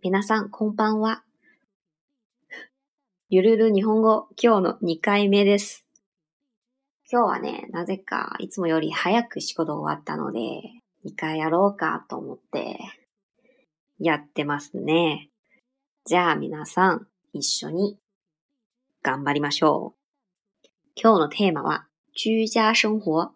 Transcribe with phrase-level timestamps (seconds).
[0.00, 1.24] 皆さん、こんばんは。
[3.30, 5.88] ゆるる日本語、今日の2回目です。
[7.10, 10.38] 今日はね、なぜかいつもより早く仕事終わったので、
[11.04, 12.78] 2回やろうかと思って、
[13.98, 15.30] やってますね。
[16.04, 17.98] じゃあ皆さん、一緒に
[19.02, 19.94] 頑張りましょ
[20.64, 20.68] う。
[20.94, 23.30] 今日のテーマは、居家生活。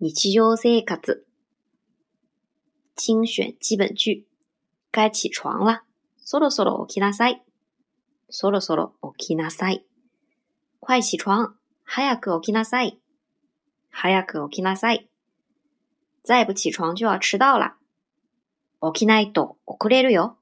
[0.00, 1.24] 日常生活。
[2.96, 4.31] 精選基本句。
[4.92, 5.82] 该起床了。
[6.18, 7.42] そろそろ起きなさい。
[8.28, 9.84] そろそろ起きなさい。
[10.80, 11.54] 快起床。
[11.84, 13.00] 早く起きなさい。
[13.90, 15.08] 早く起きなさい。
[16.22, 17.76] 再不起床就要迟到了。
[18.92, 20.36] 起きないと遅れるよ。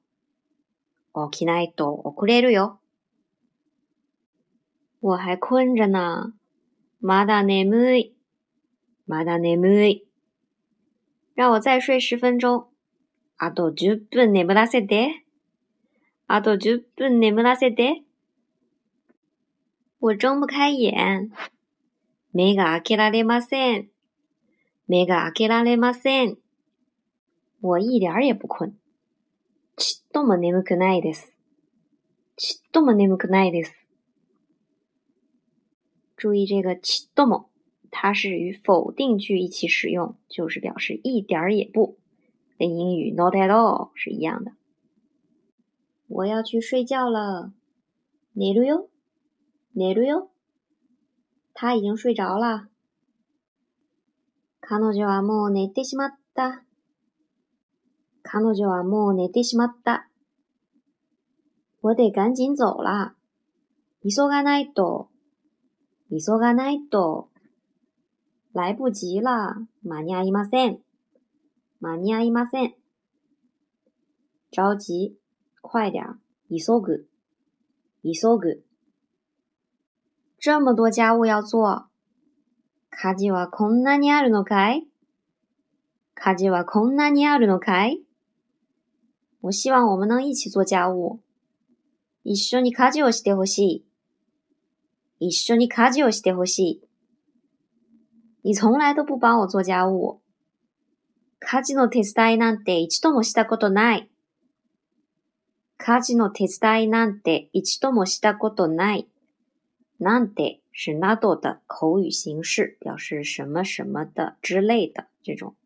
[1.30, 2.80] 起きないと遅れるよ。
[5.00, 6.34] 我还困着呢。
[7.00, 8.14] まだ眠い。
[9.06, 10.06] まだ眠い。
[11.34, 12.69] 让我再睡十分钟。
[13.42, 15.24] あと10分眠らせて。
[16.26, 18.02] あと10分眠らせて。
[19.98, 21.30] 我睁不开眼。
[22.34, 23.88] 目が開けられません。
[24.88, 26.36] 目が開けられません。
[27.62, 28.74] 我一点也不困。
[29.78, 31.38] ちっとも眠くないです。
[32.36, 33.88] ちっとも眠くないです。
[36.18, 37.48] 注意这个ちっとも，
[37.90, 41.96] 它是与否定句一起使用，就是表示一点儿也不，
[42.59, 44.51] 跟英语 not at all 是一样的。
[46.07, 47.51] 我要去睡觉了。
[48.33, 48.89] 寝るよ。
[49.73, 50.29] 寝るよ。
[51.53, 52.67] 他已经睡着了。
[54.61, 56.63] 彼女はもう寝てしまった。
[58.23, 60.09] 彼女はもう寝てしまった。
[61.81, 63.15] 我得赶紧走了。
[64.01, 65.09] 急がないと。
[66.09, 67.29] 急がないと。
[68.53, 69.67] 来不及了。
[69.83, 70.79] 間に合いません。
[71.80, 72.74] 間に合いません。
[74.50, 75.16] 着急。
[75.62, 77.06] 快点，急ぐ。
[78.02, 78.62] 急ぐ。
[80.38, 81.88] 这么多家务要做。
[82.90, 84.86] 家事はこんなにあるのかい？
[86.14, 88.02] 家事はこんなにあるのかい？
[89.40, 91.20] 我希望我们能一起做家务。
[92.24, 93.84] 一緒に家事をしてほしい。
[95.18, 96.82] 一緒に家事をしてほしい。
[98.42, 100.19] 你从来都不帮我做家务。
[101.40, 104.10] 家事の手伝いなんて一度もしたことない。
[105.78, 109.08] 家事の手伝いなんて一度もしたことない。
[109.98, 115.56] なんて是など的口语形式，表示什么什么的之类的这种。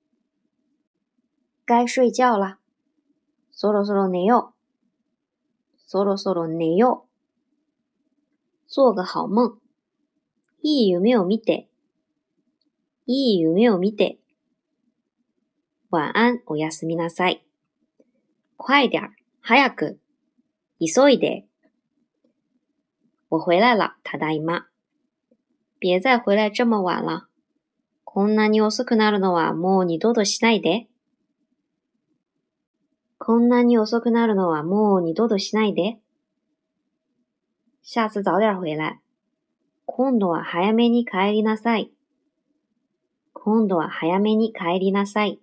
[1.67, 2.59] 该睡觉了，
[3.53, 4.55] そろそろ寝よう。
[5.87, 8.69] そろそろ寝よう。
[8.69, 9.59] 做个好梦。
[10.63, 11.69] いい夢を見て。
[13.07, 14.19] いい夢を見て。
[15.95, 17.45] 晚安、おやすみなさい。
[18.59, 20.01] 快点、早く。
[20.81, 21.45] 急いで。
[23.31, 24.67] 我回来了，ただいま。
[25.79, 27.29] 别再回来这么晚了。
[28.03, 30.89] こんなに遅くなるのはもう二度としないで。
[33.19, 35.99] こんなに遅くなるのはもう二度としないで。
[37.83, 39.01] 下次早点回来。
[39.87, 41.93] 今度は早めに帰りなさい。
[43.33, 45.39] 今度は早めに帰りなさい。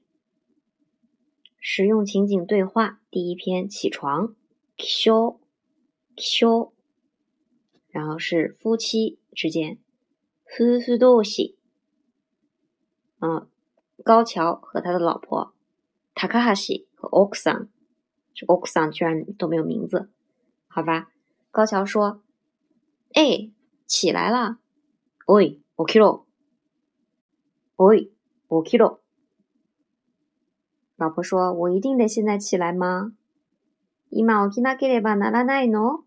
[1.61, 4.35] 实用情景对话第一篇起床。
[4.77, 5.39] 起床。
[6.17, 6.73] 起床。
[7.89, 9.79] 然后是夫妻之间，
[10.45, 11.57] 夫婦同士。
[13.21, 13.49] 嗯，
[14.05, 15.55] 高桥和他的老婆
[16.15, 17.71] 塔卡哈西和奥克桑，
[18.35, 20.11] 这奥克桑居然都没有名字，
[20.69, 21.11] 好吧？
[21.51, 23.51] 高桥说：“哎，
[23.87, 24.59] 起来了，
[25.27, 26.25] 喂，起きろ，
[27.77, 28.11] 喂，
[28.49, 29.00] 起きろ。”
[31.02, 33.14] 老婆说：“我一定得现在起来吗？
[34.12, 36.04] 今起きなければならないの？”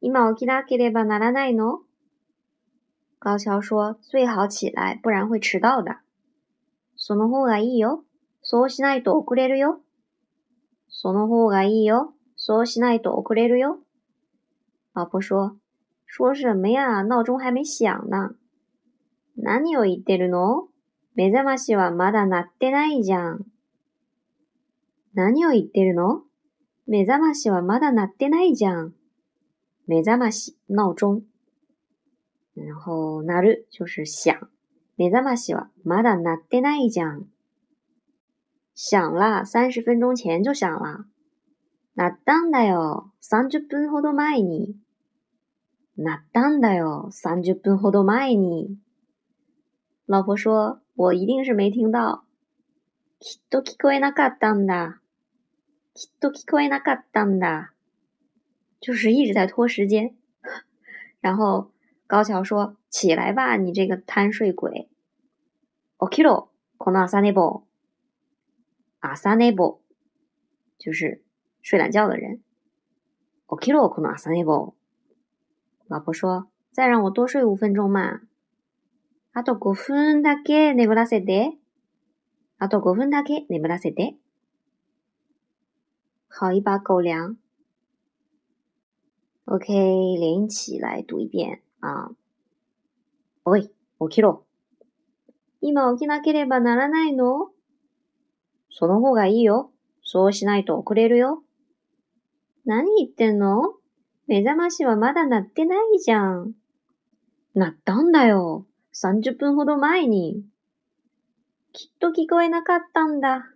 [0.00, 1.80] 今起きなければならないの？
[3.18, 5.96] 高桥说：“最好起来，不然会迟到的。”
[6.94, 8.04] その方がいいよ。
[8.42, 9.80] そうしないと遅れるよ。
[10.88, 12.14] その方がいいよ。
[12.36, 13.80] そうしないと遅れるよ。
[14.94, 15.56] 老婆说
[16.06, 17.02] ：“说什么呀？
[17.02, 18.36] 闹钟还没响呢。”
[19.34, 20.68] 何を言ってるの？
[21.16, 23.46] 目覚ましはまだ鳴ってないじゃん。
[25.20, 26.22] 何を言ってるの？
[26.86, 28.94] 目覚ましはまだ鳴ってないじゃん。
[29.86, 31.20] 目覚まし闹钟，
[32.56, 34.48] 然后鳴る就是响。
[34.96, 37.26] 目覚ましはまだ鳴ってないじゃん。
[38.74, 41.04] 响了，三十分钟前就响了。
[41.96, 44.74] 鳴ったんだよ、三十分ほど前に。
[45.98, 48.78] 鳴ったんだよ、三十分ほど前に。
[50.06, 52.24] 老婆说：“我一定是没听到。
[53.18, 54.99] きっと聞こえなかったんだ。
[55.93, 57.73] きっと聞こえなかったんだ。
[58.81, 60.13] 就是一直在拖时间。
[61.21, 61.71] 然后
[62.07, 64.89] 高桥说：“起来吧，你这个贪睡鬼。”
[65.99, 67.63] 起きろ、この朝寝坊。
[69.01, 69.79] 朝寝坊
[70.77, 71.23] 就是
[71.61, 72.41] 睡懒觉的人。
[73.47, 74.75] 起きろ、この朝寝坊。
[75.87, 78.21] 老婆说：“再让我多睡五分钟嘛。”
[79.33, 81.57] あと5分だけ眠らせて。
[82.57, 84.15] あと5分だけ眠らせて。
[86.32, 87.36] 好一把狗粮。
[89.46, 89.66] OK，
[90.16, 92.12] 连一起来读一遍啊。
[93.44, 93.72] おい、起
[94.08, 94.46] きろ。
[95.60, 97.50] 今起きなければならないの？
[98.70, 99.72] その方がいいよ。
[100.04, 101.42] そうしないと遅れるよ。
[102.64, 103.74] 何言ってんの？
[104.28, 106.52] 目覚ましはまだ鳴ってないじゃん。
[107.54, 108.66] 鳴ったんだよ。
[108.94, 110.44] 30分ほど前に。
[111.72, 113.46] きっと聞こえなかったんだ。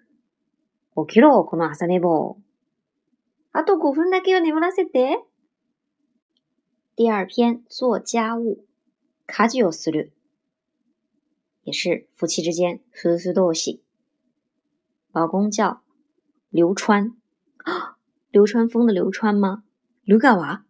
[0.97, 2.37] 起きろ、この朝寝坊。
[3.54, 5.24] あと5分だけを眠らせて。
[6.96, 8.66] 第二篇做家务，
[9.26, 10.12] 家事をする，
[11.64, 13.80] 也是夫妻之间夫婦同士。
[15.14, 15.81] 老公叫
[16.50, 17.16] 流川，
[18.31, 19.64] 流川枫的流川吗？
[20.04, 20.66] 流川娃。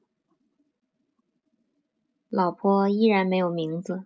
[2.30, 4.06] 老婆依然没有名字。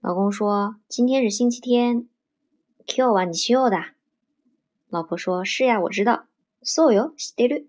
[0.00, 2.08] 老公说：“今天是星期天。”
[2.86, 3.94] 今日は日曜だ。
[4.88, 6.26] 老婆说：“是呀，我知道。”
[6.63, 7.67] そうよ、知ってる。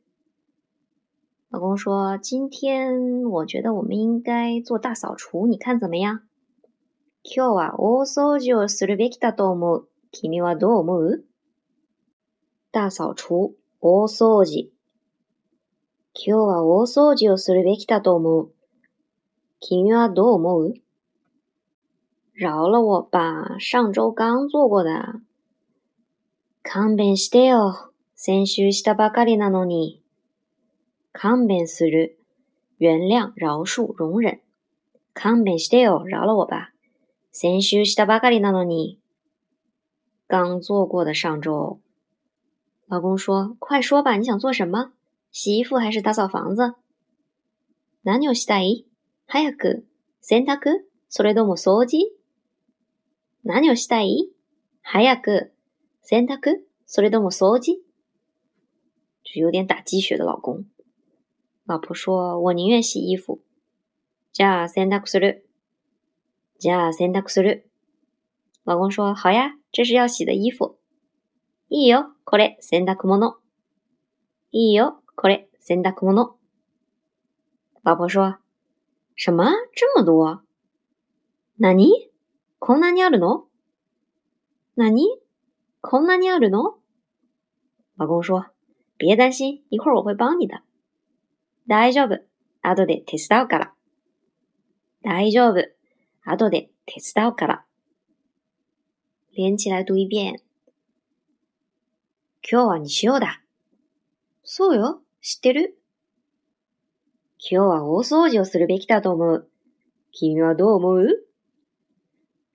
[1.50, 6.22] 老公说：“今天我觉得我们应该做大扫除，你看怎么样？”
[7.24, 9.88] 今日は大掃除をするべきだと思う。
[10.10, 11.24] 君はどう思う？
[12.72, 14.72] 大掃除、大掃除。
[16.14, 18.52] 今日は大掃除をするべきだと思う。
[19.60, 20.74] 君はどう思う？
[22.34, 25.20] 饶了我吧，上周刚做过的。
[26.64, 27.91] 勘弁してよ。
[28.14, 30.02] 先週したばかりなのに。
[31.12, 32.18] 勘弁する。
[32.80, 34.40] 原谅、饶恕、容忍。
[35.14, 36.04] 勘弁してよ。
[36.06, 36.72] 饶了我吧。
[37.32, 38.98] 先週したばかりなのに。
[40.28, 41.80] 刚做过的上周。
[42.86, 44.92] 老公说：“快说吧，你想做什么？
[45.30, 46.74] 洗衣服还是打扫房子？”
[48.04, 48.86] 何をしたい
[49.26, 49.86] 早く。
[50.20, 52.12] 洗濯それとも掃除？
[53.44, 54.28] 何をしたい
[54.82, 55.52] 早く。
[56.02, 57.82] 洗濯それとも掃除？
[59.23, 60.65] 就有点打鸡血的老公。
[61.65, 63.41] 老婆说：“我宁愿洗衣服。”
[64.33, 65.45] じゃあ洗濯する。
[66.59, 67.69] じゃあ洗濯する。
[68.63, 70.77] 老公说：“好呀，这是要洗的衣服。”
[71.69, 73.39] いいよ、これ洗濯物。
[74.51, 76.37] いいよ、これ洗濯物。
[77.83, 78.37] 老婆说：“
[79.15, 79.51] 什么？
[79.73, 80.41] 这么多？
[81.59, 82.09] 何？
[82.59, 83.47] こんなにあるの？
[84.77, 85.19] 何？
[85.81, 86.79] こんなにあるの？”
[87.97, 88.45] 老公说。
[88.98, 90.62] 别担心，一会儿我会帮你的。
[91.66, 92.24] 大丈夫、
[92.60, 93.74] 後で手伝うから。
[95.02, 95.68] 大丈夫、
[96.24, 97.64] 後で手伝うから。
[99.34, 100.42] 连起来读一遍。
[102.42, 103.42] 今日は日曜だ。
[104.42, 105.78] そうよ、知ってる？
[107.38, 109.48] 今日は大掃除をするべきだと思う。
[110.12, 111.26] 君はどう思う？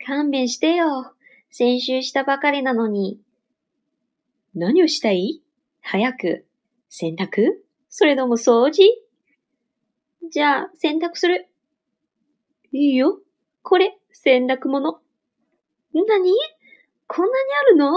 [0.05, 1.13] 勘弁してよ。
[1.49, 3.19] 先週したばかりなのに。
[4.53, 5.41] 何をしたい？
[5.89, 6.45] 早く。
[6.89, 7.53] 洗濯？
[7.87, 8.83] それとも掃除？
[10.29, 11.47] じゃあ、洗濯する。
[12.73, 13.21] いいよ。
[13.63, 14.99] これ、洗濯物。
[15.93, 16.33] なに
[17.07, 17.93] こんなにあるの？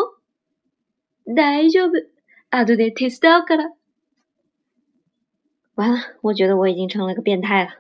[1.35, 1.91] 大丈夫。
[2.51, 3.73] 後で手伝うから。
[5.75, 7.71] 完了，我觉得我已经成了个变态了。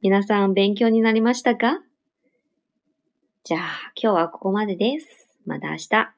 [0.00, 1.82] 皆さん勉強になりましたか？
[3.42, 5.28] じゃあ、今日はここまでです。
[5.44, 6.17] また明日。